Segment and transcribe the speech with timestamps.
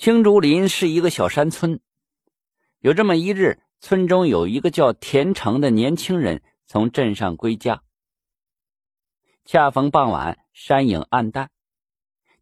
[0.00, 1.78] 青竹林是一个小山村。
[2.78, 7.82] 有这么一日，村中有一个叫田成的年轻人从镇上归家。
[9.44, 11.50] 恰逢傍晚，山影暗淡，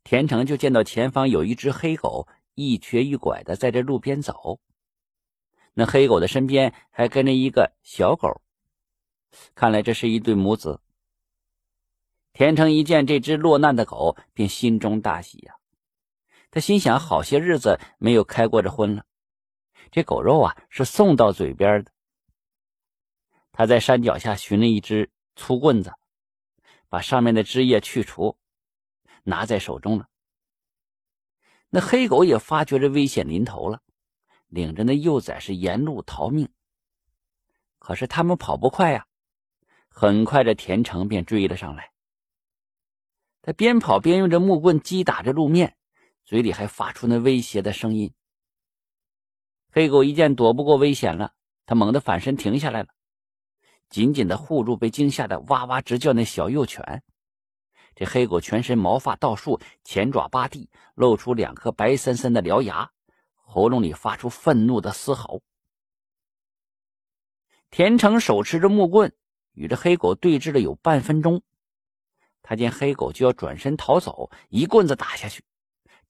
[0.05, 4.61] 田成就见到前方有一只黑狗一瘸一拐的在这路边走。
[5.75, 8.41] 那黑狗的身边还跟着一个小狗，
[9.57, 10.81] 看来这是一对母子。
[12.33, 15.58] 田成一见这只落难的狗，便心中大喜呀。
[16.59, 19.05] 他心想：好些日子没有开过这荤了，
[19.93, 21.93] 这狗肉啊是送到嘴边的。
[23.53, 25.93] 他在山脚下寻了一只粗棍子，
[26.89, 28.37] 把上面的汁液去除，
[29.23, 30.09] 拿在手中了。
[31.69, 33.81] 那黑狗也发觉这危险临头了，
[34.49, 36.49] 领着那幼崽是沿路逃命。
[37.79, 39.07] 可是他们跑不快呀，
[39.89, 41.93] 很快这田成便追了上来。
[43.43, 45.77] 他边跑边用着木棍击打着路面。
[46.29, 48.13] 嘴里还发出那威胁的声音。
[49.73, 51.33] 黑狗一见躲不过危险了，
[51.65, 52.91] 他猛地反身停下来了，
[53.89, 57.03] 紧紧的护住被惊吓的哇哇直叫那小幼犬。
[57.95, 62.91] 这黑狗全身毛发倒竖，前爪扒地，露出两颗白森森的獠牙，
[63.33, 65.41] 喉咙里发出愤怒的嘶吼。
[67.71, 69.15] 田成手持着木棍，
[69.53, 71.41] 与这黑狗对峙了有半分钟。
[72.43, 75.43] 他见黑狗就要转身逃走，一棍子打下去。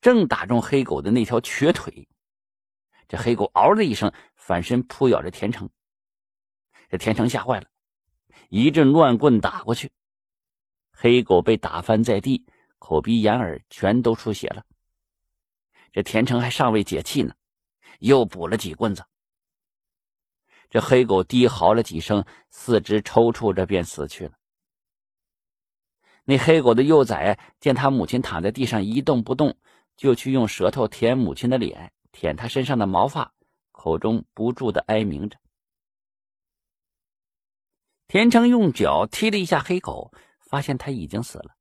[0.01, 2.09] 正打中黑狗的那条瘸腿，
[3.09, 5.69] 这黑狗嗷的一声反身扑咬着田成。
[6.89, 7.67] 这田成吓坏了，
[8.49, 9.91] 一阵乱棍打过去，
[10.93, 12.47] 黑狗被打翻在地，
[12.79, 14.65] 口鼻眼耳全都出血了。
[15.93, 17.35] 这田成还尚未解气呢，
[17.99, 19.05] 又补了几棍子。
[20.71, 24.33] 这黑狗低嚎了几声，四肢抽搐着便死去了。
[26.25, 29.57] 那黑狗的幼崽见他母亲躺在地上一动不动。
[29.99, 33.35] 就去用舌头舔母亲的脸，舔她身上的毛发，
[33.73, 35.39] 口中不住的哀鸣着。
[38.07, 41.56] 田成用脚踢了一下黑狗，发现他已经死了，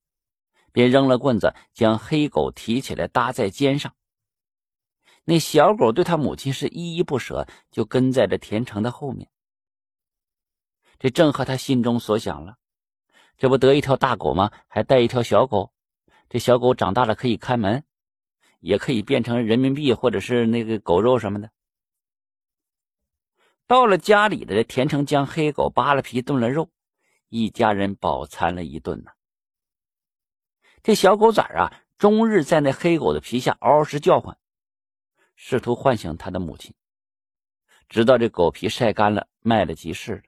[0.71, 3.95] 便扔了棍子，将黑狗提起来搭在肩上。
[5.25, 9.29] 那小狗对他母亲是依依不舍，就跟在这田成的后面。
[10.99, 12.57] 这正合他心中所想了，
[13.37, 14.51] 这不得一条大狗吗？
[14.67, 15.73] 还带一条小狗，
[16.29, 17.83] 这小狗长大了可以看门。
[18.59, 21.51] 也可以变成人民币，或者是那个狗肉什么的。
[23.65, 26.69] 到了家里的田成将黑狗扒了皮炖了肉，
[27.27, 29.11] 一家人饱餐了一顿呢。
[30.81, 34.37] 这小狗崽啊，终日在那黑狗的皮下嗷嗷直叫唤，
[35.35, 36.73] 试图唤醒他的母亲。
[37.89, 40.21] 直到这狗皮晒干了，卖了即市了。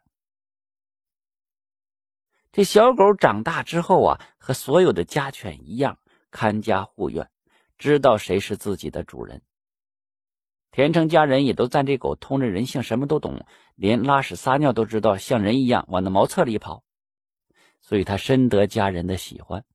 [2.51, 5.97] 这小狗长大之后啊，和所有的家犬一样，
[6.29, 7.29] 看家护院。
[7.79, 9.41] 知道谁是自己的主人。
[10.69, 13.43] 田成家人也都赞这狗通人人性，什么都懂，
[13.75, 16.83] 连拉屎撒尿都知道，像人一样往那茅厕里跑，
[17.81, 19.65] 所以他深得家人的喜欢。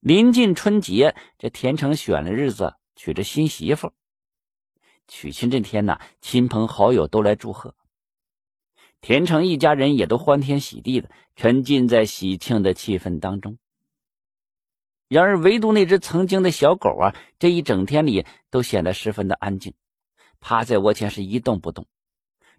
[0.00, 3.92] 临近春节，这田成选了日子娶着新媳妇。
[5.06, 7.74] 娶亲这天呢，亲朋好友都来祝贺，
[9.00, 13.58] 田成一家人也都欢天喜地的，沉浸在喜庆的气氛当中。
[15.10, 19.74] 然而，唯独那只曾经的小狗啊，这一整天里都显得十分的安静，
[20.38, 21.88] 趴在窝前是一动不动，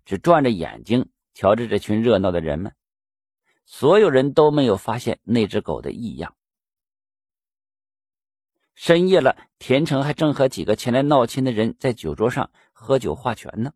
[0.03, 2.75] 只转着眼睛瞧着这群热闹的人们。
[3.65, 6.35] 所有人都没有发现那只狗的异样。
[8.75, 13.71] 深夜了，田成还正和几个前来闹亲的人在酒桌上喝酒划拳呢，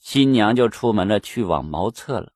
[0.00, 2.32] 新娘就出门了，去往茅厕了。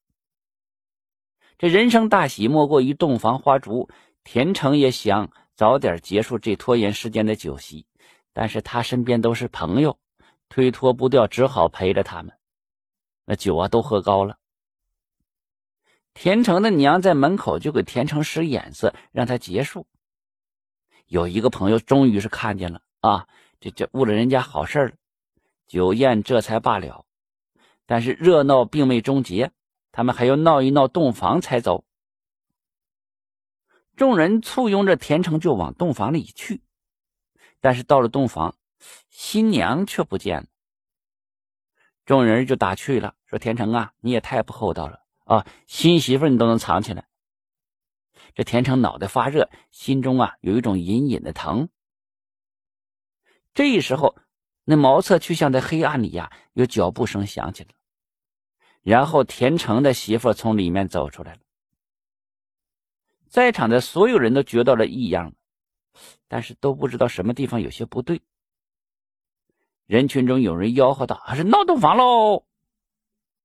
[1.59, 3.91] 这人生大喜，莫过于洞房花烛。
[4.31, 7.87] 田成也想早点结束这拖延时间的酒席，
[8.35, 9.99] 但是他身边都是朋友，
[10.51, 12.35] 推脱不掉，只好陪着他们。
[13.25, 14.37] 那酒啊都喝高了。
[16.13, 19.87] 田成的娘在门口就给田成使眼色，让他结束。
[21.07, 23.27] 有一个朋友终于是看见了啊，
[23.61, 24.93] 这这误了人家好事了，
[25.67, 27.07] 酒宴这才罢了。
[27.87, 29.53] 但是热闹并未终结，
[29.91, 31.87] 他们还要闹一闹洞房才走。
[33.99, 36.63] 众人簇拥着田成就往洞房里去，
[37.61, 38.55] 但是到了洞房，
[39.11, 40.47] 新娘却不见了。
[42.07, 45.45] 众人就打趣了，说：“田成啊，你也太不厚道了啊！
[45.67, 47.09] 新媳妇你都能藏起来。”
[48.37, 51.69] 这田成脑袋发热，心中啊有一种隐隐的疼。
[53.53, 54.17] 这时候，
[54.63, 57.71] 那茅厕去向的黑暗里呀，有脚步声响起了，
[58.83, 61.41] 然后田成的媳妇从里面走出来了。
[63.29, 65.35] 在场的所有人都觉到了异样，
[66.29, 68.23] 但是都不知道什么地方有些不对。
[69.87, 72.45] 人群中有人吆喝道：“是闹洞房喽！”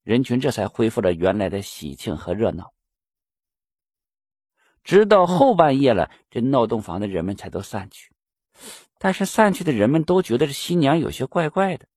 [0.04, 2.74] 人群这才恢复了原来的喜庆和热闹。
[4.84, 8.14] 直到后半夜了，这闹洞房的人们才都散去。
[9.00, 11.88] 但是散去的人们都觉得这新娘有些怪怪的。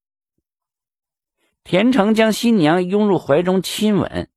[1.64, 4.30] 田成将新娘拥入怀中亲吻，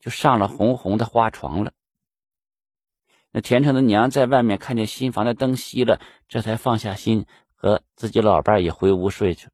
[0.00, 1.72] 就上了红红的花床了。
[3.32, 7.24] 那田成的娘在外面看见新房的灯熄了，这才放下心，
[7.54, 9.48] 和自己老伴也回屋睡去。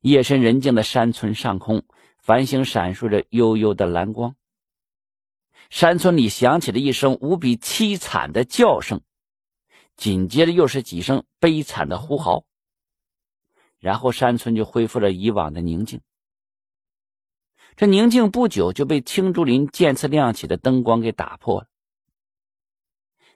[0.00, 1.82] 夜深人静的山村上空，
[2.18, 4.36] 繁星闪烁着幽幽的蓝光。
[5.68, 9.00] 山村里响起了一声无比凄惨的叫声，
[9.96, 12.44] 紧接着又是几声悲惨的呼嚎。
[13.80, 16.00] 然后山村就恢复了以往的宁静。
[17.76, 21.68] 这宁静不久就被青竹林渐次亮起的灯光给打破了。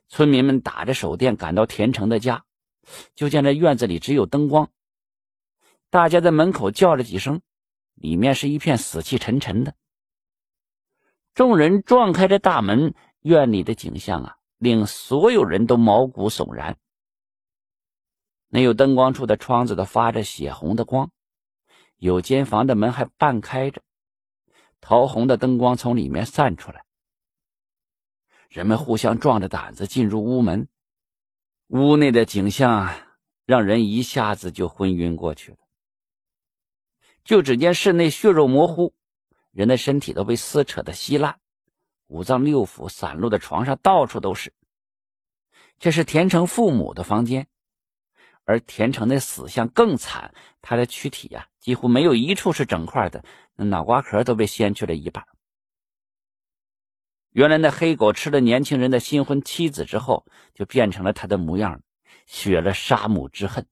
[0.09, 2.45] 村民们打着手电赶到田成的家，
[3.15, 4.71] 就见这院子里只有灯光。
[5.91, 7.43] 大家在门口叫了几声，
[7.95, 9.75] 里面是一片死气沉沉的。
[11.35, 16.79] 众人撞开这大门，院里的景象啊，令所有人都毛骨悚然。
[18.49, 21.11] 那有灯光处的窗子都发着血红的光，
[21.99, 23.83] 有间房的门还半开着，
[24.81, 26.85] 桃红的灯光从里面散出来。
[28.49, 30.69] 人们互相壮着胆子进入屋门，
[31.69, 32.93] 屋内的景象
[33.47, 35.59] 让人一下子就昏晕过去了。
[37.23, 38.93] 就只见室内血肉模糊，
[39.53, 41.39] 人的身体都被撕扯的稀烂，
[42.09, 44.53] 五脏六腑散落的床上到处都是。
[45.79, 47.47] 这是田成父母的房间。
[48.51, 53.25] 而田成的死相更惨，他的躯体呀几乎没有一处是整块的，
[53.55, 55.25] 那脑瓜壳都被掀去了一半。
[57.31, 61.81] 原来那黑狗吃了年轻人的新婚妻子之后，就变成了他的模样，
[62.27, 63.69] 雪了杀母之恨。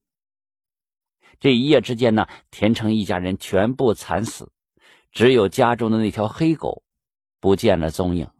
[1.40, 4.52] 这一夜之间呢，田成一家人全部惨死，
[5.10, 6.84] 只有家中的那条黑狗
[7.40, 8.30] 不见了踪影。